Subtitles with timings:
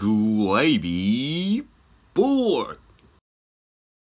[0.00, 1.66] グレイビー
[2.14, 2.78] ボード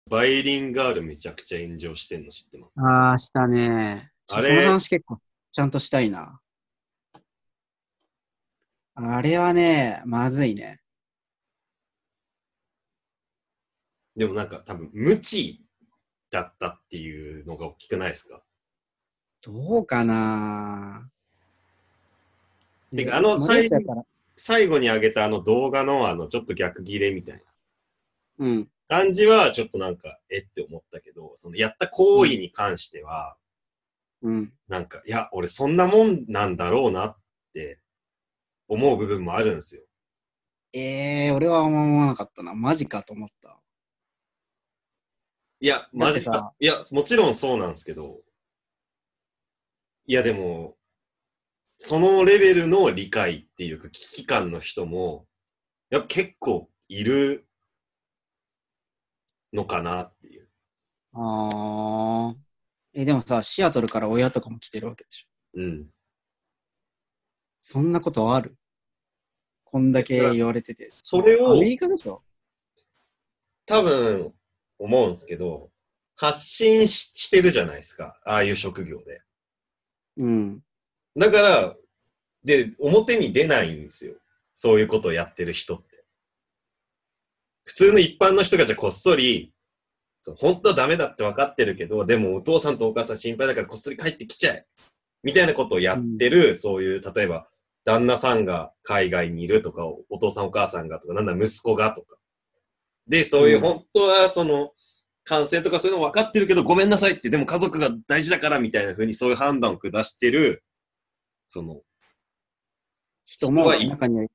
[0.09, 2.81] バイリンガールめちゃくちゃ炎上してんの知ってます？
[2.81, 4.11] ああ、したね。
[4.29, 4.47] あれ？
[4.47, 5.19] その話結構
[5.53, 6.41] ちゃんとしたいな。
[8.95, 10.81] あれはね、まずいね。
[14.17, 15.63] でもなんか多分無知
[16.29, 18.41] だったっていうのが大きくないですか？
[19.41, 21.07] どうかな
[22.93, 24.03] てかあのマレーシアから
[24.35, 27.41] 最後に上げたあの動画のあのちょっと逆ギレみたいな
[28.39, 28.69] うん。
[28.87, 33.35] 感じはちょっとなんかえって思ったけど、そのやった行為に関しては、
[34.21, 34.53] うん。
[34.67, 37.17] なんかいや俺そんなもんなんだろうなっ
[37.53, 37.79] て
[38.67, 39.81] 思う部分もあるんですよ。
[40.73, 42.53] ええー、俺は思わなかったな。
[42.53, 43.57] マジかと思った。
[45.61, 46.53] いや、マジか。
[46.59, 48.19] いや、もちろんそうなんですけど、
[50.05, 50.75] いや、でも、
[51.77, 55.27] そのレベルの理解っていうか、危機感の人も、
[55.89, 57.47] やっぱ結構いる
[59.53, 60.49] のかなっていう。
[61.13, 62.35] ああ。
[62.93, 65.27] え、でもさ、シアトルから親とかも来てるわけでしょ。
[65.55, 65.87] うん。
[67.59, 68.55] そんなことある？
[69.63, 70.91] こんだけ言われてて。
[71.03, 72.23] それをアメリカでしょ？
[73.65, 74.33] 多分、
[74.79, 75.71] 思うんですけど、
[76.15, 78.19] 発信ししてるじゃないですか。
[78.23, 79.21] ああいう職業で。
[80.17, 80.61] うん。
[81.17, 81.75] だから、
[82.43, 84.15] で、表に出ないんですよ。
[84.53, 86.03] そういうことをやってる人って。
[87.63, 89.51] 普通の一般の人がじゃあこっそり、
[90.37, 94.65] 本当はダメだって分かってるけど、でもお父さんとお母さん心配だからこっそり帰ってきちゃえ。
[95.23, 97.47] みたいなことをやってる、そういう、例えば、
[97.83, 102.17] 旦那さんが海外にいるとか、お父さんお母さんがとか、なんだ息子がとか。
[103.07, 104.71] で、そういううん本当はその、
[105.23, 110.63] 感染とかそういうの分かってるけど、ごめんなさいって、でも家族が大事だからみたいな風にそういう判断を下してる、
[111.47, 111.81] その、
[113.25, 114.29] 人もはい中にはい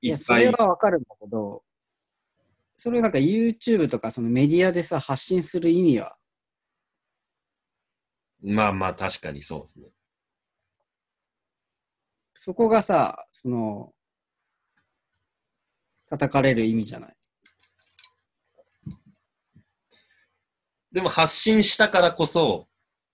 [0.00, 1.64] いや、それはわかるんだけど、
[2.76, 6.16] それなんか YouTube とかそのメディアでさ、発信する意味は、
[8.40, 9.88] まあまあ確かにそうですね。
[12.36, 13.92] そこがさ、その、
[16.06, 17.16] 叩かれる意味じゃない？
[20.92, 22.68] でも発信したからこそ、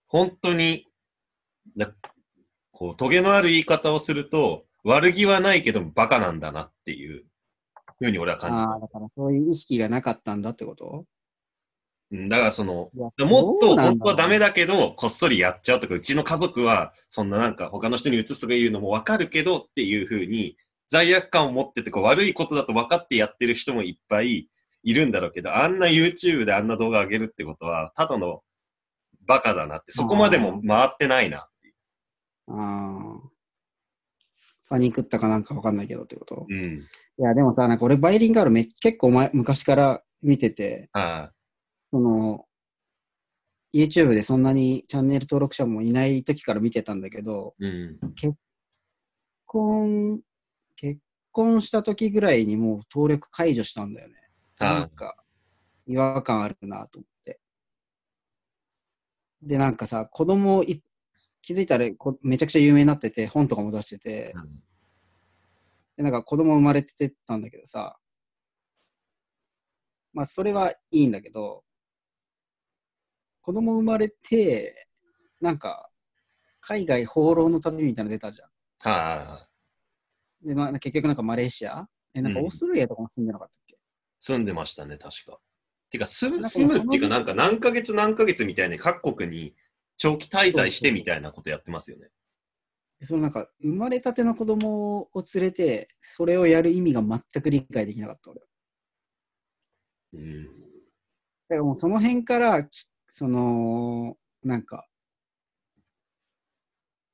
[0.07, 0.87] 本当に、
[1.75, 1.91] な
[2.75, 7.25] こう、トゲのある言い方をすると、悪気はないけどバカなんだなっていう
[7.99, 8.69] ふうに俺は感じた。
[8.69, 11.07] ああ、だからそういう意識がなかったんだってこと？
[12.13, 13.27] うんだからその、もっと
[13.77, 20.57] 本当はダメだけど、こっそりやっちゃうとか、うちの家族は、そんななんか他の人に移すとかいうのもわかるけどっていうふうに、
[20.91, 24.49] 罪悪感を持っててこう悪いことだと分かってやってる人もいっぱい
[24.83, 28.43] いるんだろうけど、あんな YouTube であんな動画上げるってことは、ただの
[29.27, 31.39] バカだなって、そこまでも回ってないな。
[31.39, 31.43] っ
[32.49, 33.31] ああ。
[34.69, 36.47] パニックったかなんかわかんないけどってこと？
[36.49, 36.53] う。
[36.53, 36.81] うん。
[37.19, 41.31] いや、でもさ、なんか俺バイリンガールめ結構前昔から見てて、は
[41.91, 42.47] その、
[43.75, 47.65] YouTube でそんなにチャンネル登録者もいない時から見てたんだけど、い。
[47.67, 47.69] う
[48.07, 48.15] ん。
[48.15, 48.35] 結
[49.47, 50.21] 婚、
[50.77, 51.01] 結
[51.31, 54.15] 婚した時ぐらいにもう登録解除したんだよね。
[54.59, 55.17] なはんか、
[55.87, 57.41] 違和感あるなと思って。
[59.43, 60.83] で、なんかさ、子供い
[61.45, 64.35] 気づいたらこめちゃくちゃ有名になってて、本とかも出してて、
[65.95, 67.99] で、なんか子供生まれてたんだけどさ、
[70.15, 71.63] まあそれはいいんだけど、
[73.43, 74.89] 子供生まれて、
[75.43, 75.91] なんか、
[76.63, 78.49] 海外放浪の旅みたいなの出たじゃん。
[78.49, 78.51] い。
[78.89, 79.47] は
[80.43, 81.87] で、まあ、結局なんかマレーシア？
[82.15, 83.79] え、なんかうんオーストラリアとかも住んでなかったっけ、い。
[84.19, 85.39] 住んでましたね、確か。
[85.91, 89.55] てか、住む、住むっていうか、なんか何ヶ月何ヶ月みたいに各国に
[89.97, 92.09] 長期滞在してみたいなことやってますよね。
[93.03, 98.41] そのなんか、生まれたての子供を連れて、それをやる意味が全く理解できなかった、俺。
[98.41, 98.47] だ
[100.15, 100.47] うん。
[101.49, 104.87] からもうその辺から、きその、なんか、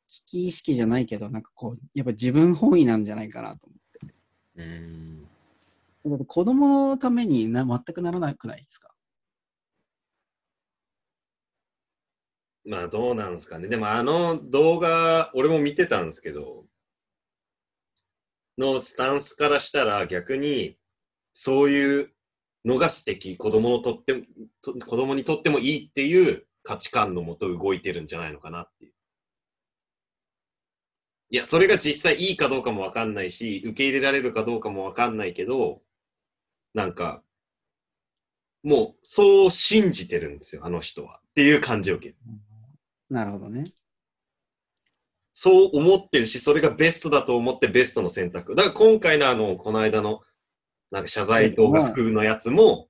[0.06, 4.14] 危機意識じゃないけど、なんかこう、やっぱ自分本位なんじゃないかなと思って。
[4.56, 5.22] うん。
[6.04, 8.90] だって子供のためにな全くならなくないですか？
[12.64, 13.68] まあどうなんですかね。
[13.68, 16.64] でもあの動画、俺も見てたんですけど、
[18.58, 20.76] のスタンスからしたら逆に、
[21.32, 22.12] そういう
[22.64, 24.22] のが素敵、子供のとっても、
[24.62, 28.92] 子供にとってもいいっていう価値観のもと動いてるんじゃないのかなっていう。
[31.30, 35.80] いや、それが実際いいかどうかもわかんないし、受け入れられるかどうかもわかんないけど、
[36.74, 37.22] なんか、
[38.62, 41.20] もうそう信じてるんですよ、あの人は。
[41.30, 42.16] っていう感じを受ける。
[43.10, 43.64] なるほどね。
[45.32, 48.54] そう思ってるし、それがベストだと思ってベストの選択。
[48.54, 50.20] だから今回のあの、この間の
[50.90, 52.88] なんか謝罪動画風のやつも、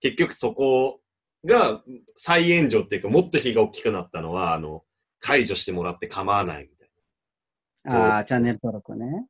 [0.00, 1.00] 結局そこ
[1.44, 1.82] が
[2.16, 4.84] 再炎上っていうか、もっと火が大きくなったのは、あの、
[5.20, 9.06] 解除してもらって構わないみたいああ、チャンネル登録ね。
[9.06, 9.26] な。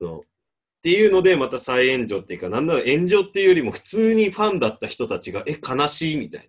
[0.00, 6.48] そうっていうので、また再炎上っていうか、なんだろう、炎上っていうよりも、普通にファンだった人たちが、え、悲しいみたいな。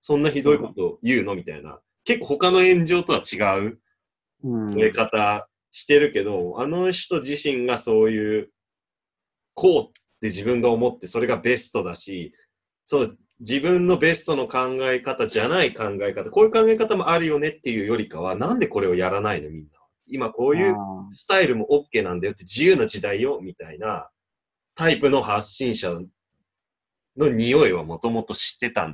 [0.00, 1.80] そんなひどいことを言うのみたいな。
[2.08, 3.78] 結構他の炎上とは違う
[4.42, 4.68] うん。
[4.68, 8.50] 増え方してるけど、あの人自身がそういう、
[9.52, 9.84] こうっ
[10.22, 12.32] て自分が思って、それがベストだし、
[12.86, 19.70] そう、自分のベストの考え方じゃない考え方、こういう考え方もあるよねっていうよりかは、なんでこれをやらないのみんな。
[20.06, 24.08] 今こういうあスタイルも OK なんだよって自由な時代よみたいな
[24.74, 26.00] タイプの発信者
[27.18, 28.90] の匂いはもともと知ってた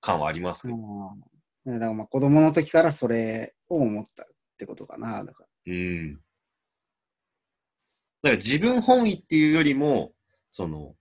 [0.00, 1.33] 感はありますーけど。
[1.66, 4.26] だからまあ子供の時からそれを思ったっ
[4.58, 5.24] てことかな。
[5.24, 6.14] だからうん。
[6.14, 6.22] だか
[8.30, 10.12] ら自分本位っていうよりも、
[10.50, 10.94] その、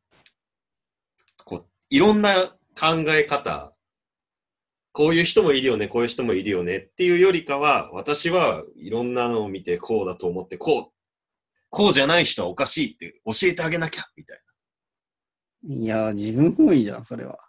[1.45, 2.33] こう、いろんな
[2.79, 3.73] 考え方、
[4.91, 10.93] こういう人もいるよね、こういう人もいるよねっていうよりかは、私はいろんなのを見てこうだと思って、こう、
[11.69, 14.43] こうじゃない人はおかしいって教えてあげなきゃ、みたい
[15.65, 17.39] いや、自分本位じゃん、それは。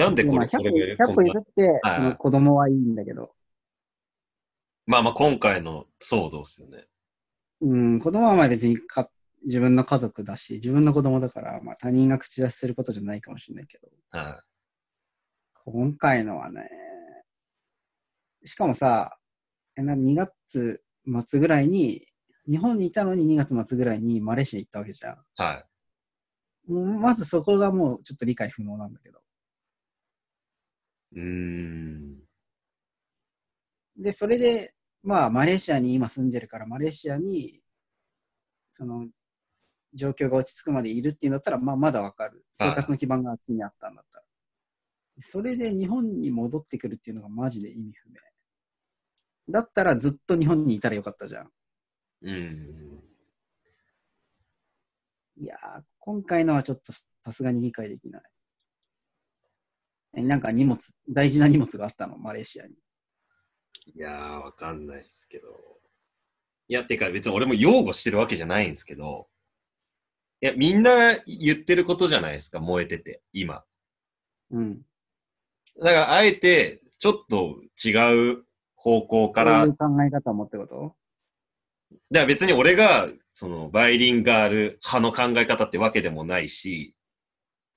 [0.00, 0.06] な。
[0.06, 3.32] なんでこまあれ、こ100れ歩100歩譲って、はい子供はいいんだけど、
[4.86, 6.86] まあまあ今回の騒動ですよね。
[7.60, 9.08] うん、子供はまあ別にか
[9.46, 14.42] 自分の家族だし、自分の子供だから、まあ他人が口出しすることじゃないかもしれないけど、は
[15.64, 16.68] 今回のはね、
[18.44, 19.16] しかもさ、
[19.76, 20.82] えな2月
[21.28, 22.06] 末ぐらいに、
[22.48, 25.14] 日本にいたのに2月末ぐらいにマレーシア行ったわけじゃん。
[25.14, 25.16] い。
[25.36, 26.72] はい。
[26.72, 29.20] まずそこがもうちょっと理解不能なんだけど。
[31.12, 32.20] うーん。
[33.96, 37.62] で、それで、まあ、マレーシアに今住んでるから、マレーシアに、
[38.70, 39.08] その、
[39.92, 42.44] 状況が落ち着くまでいるっていうんだったら、まあ、まだわかる。
[42.52, 44.24] 生活の基盤があっちにあったんだったら。
[45.20, 48.16] それで日本に戻ってくるっていうのがマジで意味不明。
[49.52, 51.50] だったらずっと日本にいたらよかったじゃん。
[52.22, 53.02] うん。
[55.40, 58.22] いやー、今回のはちょっとさすがに理解できない。
[60.16, 60.78] えなんか荷物、
[61.08, 62.74] 大事な荷物があったの、マレーシアに。
[63.94, 65.78] いやー、わかんないですけど。
[66.68, 69.28] いや、てか別に俺も擁護してるわけじゃないんですけど、
[70.40, 73.64] いや、みんな言ってることじゃないですか、燃えてて、今。
[74.50, 74.82] うん。
[75.80, 80.96] だから、あえて、ちょっと違う方向から、だかそういう考え方を持ってこと？
[82.10, 86.94] ら別に俺が、その、バイリンガール派の考え方ってわけでもないし、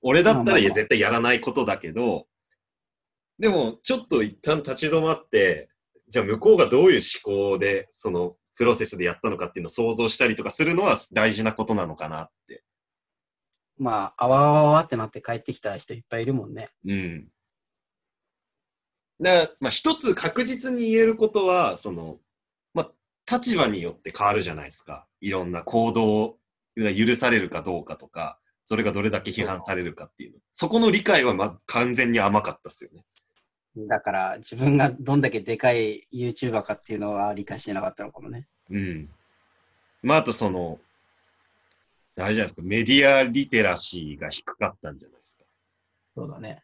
[0.04, 2.26] 俺だったら、いや、絶対やらないことだけど、
[3.38, 5.70] でも、ちょっと一旦立ち止まって、
[6.08, 12.62] じゃあ向こうがどういう思考で、その、プロセスでやったのかっていうのを想像したりとかするのは大事なことなのかなって。
[13.78, 16.68] まあ、あわあわあわってなって帰ってきた人いっぱいいるもんね。
[16.86, 17.28] うん。
[19.20, 22.18] だから、まあ、一つ確実に言えることは、その、
[22.74, 25.08] まあ、立場によって変わるじゃないですか。
[25.20, 26.36] いろんな行動
[26.76, 30.38] が許されるかどうかとか、それがどれだけ批判されるかっていうの。
[30.52, 33.04] そこの理解は、まあ、完全に甘かったっすよね。
[33.76, 38.46] だから、自分がどんだけでかい YouTuber かっていうのは理解してなかったのかもね。
[38.70, 39.10] うん。
[40.02, 40.78] まあ、あとその、
[42.16, 45.44] あれじゃないですか、メディアリテラシーが低かったんじゃないですか。
[46.14, 46.62] そうだね。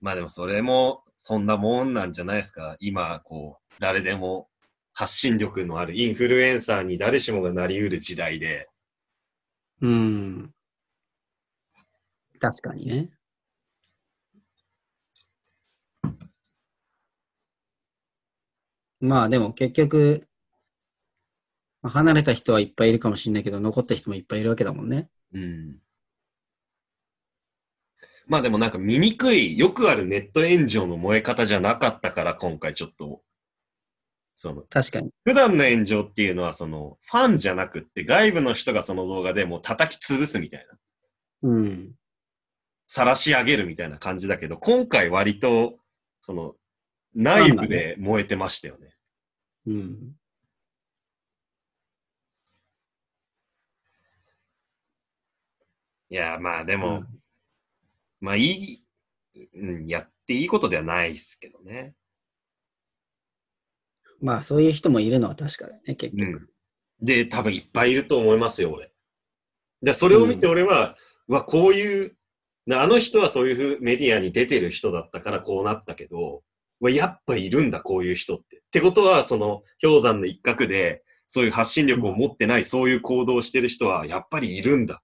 [0.00, 2.76] まあでもそれも、そんなもんなんじゃないですか。
[2.80, 4.48] 今、こう、誰でも
[4.92, 8.68] 発信力のあるインフルエンサーに誰しもがなりうる時代で、
[9.80, 10.54] うん。
[12.40, 13.10] 確かにね。
[19.00, 20.26] まあでも結局、
[21.82, 25.08] 離れた人はいっぱいいるかもしれないけど、残った人もいっぱいいるわけだもんね。
[25.32, 25.78] うん。
[28.26, 33.22] まあでもなんか見にくい、よくあるネット炎上の燃え方じゃなかったから、今回ちょっと、
[34.40, 35.10] その、確かに。
[35.24, 40.66] 普段の炎上っていうのは、その、ファンじゃなくって、外部の人がその動画でもう叩き潰すみたい
[41.42, 41.50] な。
[41.50, 41.94] うん。
[42.86, 45.80] 晒し上げるみたいな感じだけど、今回割と、
[46.20, 46.54] その、
[47.16, 48.94] 内部で燃えてましたよね。
[49.66, 50.12] うん。
[56.10, 57.02] いや、まあででも、
[58.20, 58.78] まあいい、
[59.56, 61.96] うん、やっていいことではないですけどね。
[64.20, 66.28] まあそういう人もいるのは確かだよね、結局。
[66.28, 66.48] うん。
[67.00, 68.90] で、多分いっぱいいると思いますよ、俺。
[69.82, 70.96] で、それを見て俺は、
[71.28, 72.16] うわ、こういう、
[72.66, 76.42] なあの人はそういうふうメディアに出てる人だったからこうなったけど、
[76.80, 78.58] わやっぱいるんだ、こういう人って。
[78.58, 85.02] ってことは、その、氷山の一角で、そういう発信力を持ってない、そういう行動をしてる人は、やっぱりいるんだ。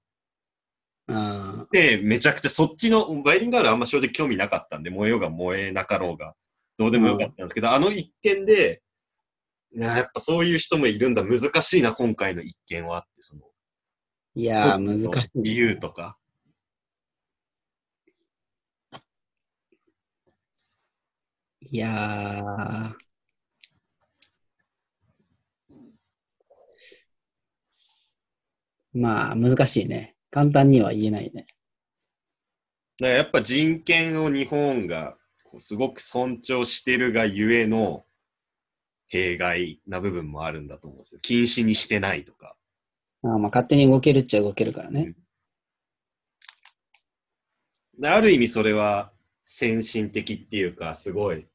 [1.09, 6.35] あで、めちゃくちゃそっちの、バイリンガールあんま正直興味なかったんで、燃えようが燃えなかろうが、
[6.79, 8.83] どうでもよかったんですけど、あの一件で、
[9.77, 13.43] いややっぱそういう人もいるんだ、難しいな、今回の一件はって、その、
[14.37, 15.43] いやー、難しい。
[15.43, 16.17] 理由とか。
[21.61, 23.05] いやー。
[28.93, 30.15] まあ、難しいね。
[30.31, 31.47] 簡単には言えないね。
[33.01, 35.17] だからやっぱ人権を日本が
[35.59, 38.05] すごく尊重してるがゆえの
[39.15, 41.21] 弊害な部分もあるんだと思うんですよ。
[41.21, 42.57] 禁止にしてないとか。
[43.23, 45.15] あーまあ、勝手に動けるっちゃ動けるからね。
[47.97, 49.13] である意味それは
[49.45, 51.47] 先進的っていうか、すごい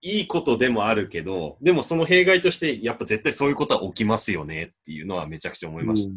[0.00, 6.10] いいことでもあるけど、でもその弊害としてやっぱ絶対そういうことは起きますよねっていうのはめちゃくちゃ思いました。
[6.10, 6.16] うん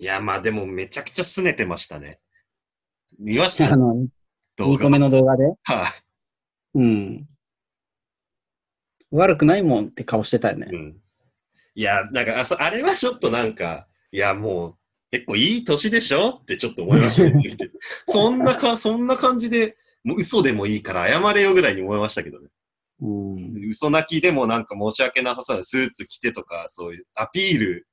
[0.00, 2.20] いや、まあでもめちゃくちゃ拗ねてましたね。
[3.20, 4.06] 見ましたあの、2
[4.56, 5.44] 動画個目の動画で。
[5.64, 5.84] は
[6.74, 6.78] い。
[6.78, 7.26] うん。
[9.10, 10.76] 悪くないもんって顔してたよねう。
[10.76, 10.96] ん。
[11.74, 14.74] いや、なんかあそ、あれはちょっとなんか、いや、もう、
[15.10, 17.56] 結構いい年でしょってちょっと思いましたね
[18.06, 22.48] そんなか、そんな感じで、もう嘘でもいいから謝れよぐらいに思いましたけどね。
[23.02, 23.06] う
[23.38, 23.68] ん。
[23.68, 27.86] 嘘泣きでもなんか申し訳なさそうなスーツ着てとか、そういうアピール、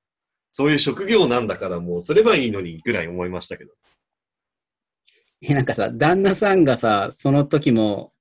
[0.54, 3.74] そういう職業なんだからもうすればいいのにぐらい思いましたけど。
[5.42, 8.12] え、なんかさ、旦那さんがさ、その時も、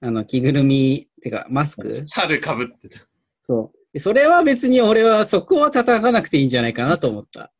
[0.00, 2.02] あの、着ぐるみ、てか、マスク？
[2.06, 3.00] 猿かぶってた。
[3.46, 3.98] そう。
[3.98, 7.50] それは別に俺はそこは叩かなくていいんじゃないかなと思った。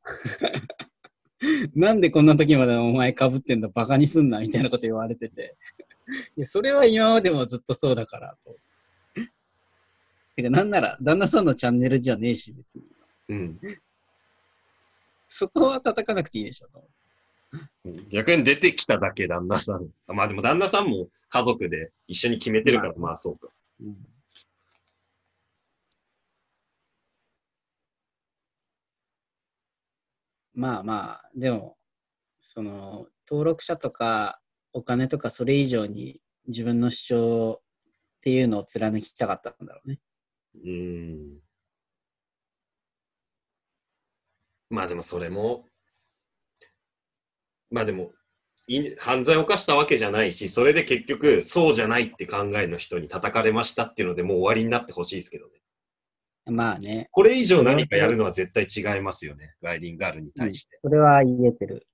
[1.74, 5.56] なんでこんな時までお前被ってんだバカにすんなみたいなこと言われてて。
[6.36, 8.56] いや、それは今までもずっとそうだからと。
[10.36, 12.84] てか、なんなら旦那さんのチャンネルじゃねえし、別に。
[13.30, 13.60] うん。
[15.28, 16.86] そこは叩かなくていいでしょと。
[18.10, 19.88] 逆に出てきただけ旦那さん。
[20.06, 23.48] あまあでも旦那さんも家族で一緒に決めてるから、まあそうか。
[23.80, 23.96] うん
[30.56, 31.76] まあまあ、でも、
[32.40, 34.40] その、登録者とか
[34.72, 37.64] お金とかそれ以上に自分の主張っ
[38.22, 40.00] ていうのを貫きたかったんだろうね。
[40.54, 41.40] うーん。
[44.70, 45.66] まあでもそれも、
[47.70, 48.12] まあでも、
[48.98, 55.52] 犯罪を犯したわけじゃないし、それで結局、そうじゃないって考えの人に叩かれましたっていうので、もう終わりになってほしいですけどね。
[56.46, 59.54] まあね、これ以上何かやるのは絶対違いますよね。
[59.62, 60.78] ガイリンガールに対して。
[60.80, 61.86] それは言えてる。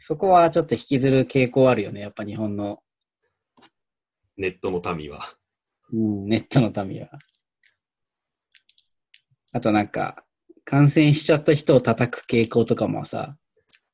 [0.00, 2.80] そこはちょっと引きずる傾向あるよね、やっぱ日本の、
[4.36, 5.20] ネットの民は。
[5.92, 7.08] うん、ネットの民は。
[9.52, 10.24] あとなんか、
[10.64, 13.36] 感染しちゃった人を叩く傾向とかもさ、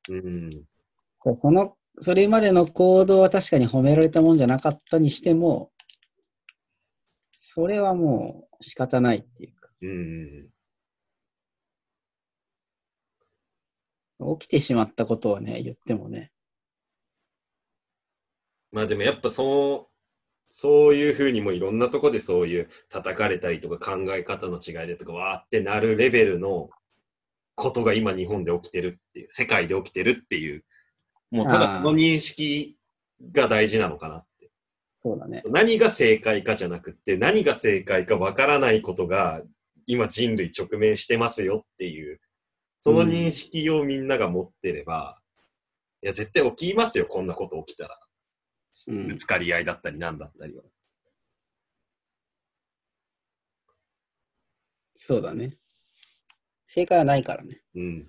[0.09, 0.49] うん。
[1.19, 5.71] そうその、それまでの行動は確かに褒められたもんじゃなかったにしても、
[7.33, 10.49] それはもう仕方ないっていうか、うん。
[14.38, 16.33] 起きてしまったことをね、言ってもね、
[18.73, 19.95] まあでもやっぱそう、
[20.49, 26.71] そういうふうにもいろんなとこでそういう叩かれたりとか考え方の違いでとかわーってなるレベルの
[27.61, 30.64] ことが今日本で起きてるっていう、世界で起きてるっていう、
[31.31, 32.76] もうただこの認識
[33.33, 34.50] が大事なのかなって。
[34.97, 35.43] そうだね。
[35.47, 39.43] 何が正解かじゃなくって何が正解かわからないことが
[39.87, 42.21] 今人類直面してますよっていう、
[42.81, 45.21] その認識をみんなが持ってれば、
[46.02, 47.99] いや絶対起きますよ、こんなこと起きたら。
[48.88, 50.62] うんぶつかり合いだったりなんだったりは。
[54.95, 55.57] そうだね。
[56.71, 57.61] 正解はないからね。
[57.75, 58.09] うん。